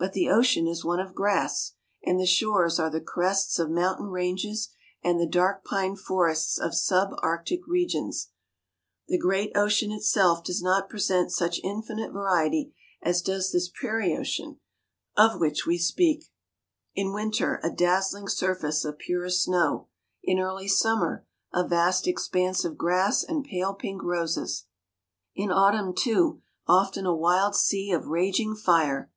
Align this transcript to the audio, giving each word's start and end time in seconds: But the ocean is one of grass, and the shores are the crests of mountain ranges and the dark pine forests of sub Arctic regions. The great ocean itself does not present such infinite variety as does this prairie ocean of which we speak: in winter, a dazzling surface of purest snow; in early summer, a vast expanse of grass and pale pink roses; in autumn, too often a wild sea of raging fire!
But 0.00 0.14
the 0.14 0.28
ocean 0.28 0.66
is 0.66 0.84
one 0.84 0.98
of 0.98 1.14
grass, 1.14 1.74
and 2.02 2.18
the 2.18 2.26
shores 2.26 2.80
are 2.80 2.90
the 2.90 3.00
crests 3.00 3.56
of 3.60 3.70
mountain 3.70 4.06
ranges 4.08 4.70
and 5.00 5.20
the 5.20 5.28
dark 5.28 5.64
pine 5.64 5.94
forests 5.94 6.58
of 6.58 6.74
sub 6.74 7.10
Arctic 7.22 7.60
regions. 7.68 8.30
The 9.06 9.16
great 9.16 9.52
ocean 9.56 9.92
itself 9.92 10.42
does 10.42 10.60
not 10.60 10.88
present 10.88 11.30
such 11.30 11.60
infinite 11.62 12.10
variety 12.10 12.74
as 13.00 13.22
does 13.22 13.52
this 13.52 13.68
prairie 13.72 14.16
ocean 14.16 14.58
of 15.16 15.38
which 15.38 15.66
we 15.66 15.78
speak: 15.78 16.32
in 16.96 17.12
winter, 17.12 17.60
a 17.62 17.70
dazzling 17.70 18.26
surface 18.26 18.84
of 18.84 18.98
purest 18.98 19.44
snow; 19.44 19.86
in 20.20 20.40
early 20.40 20.66
summer, 20.66 21.24
a 21.52 21.62
vast 21.64 22.08
expanse 22.08 22.64
of 22.64 22.76
grass 22.76 23.22
and 23.22 23.44
pale 23.44 23.74
pink 23.74 24.02
roses; 24.02 24.66
in 25.36 25.52
autumn, 25.52 25.94
too 25.94 26.42
often 26.66 27.06
a 27.06 27.14
wild 27.14 27.54
sea 27.54 27.92
of 27.92 28.08
raging 28.08 28.56
fire! 28.56 29.12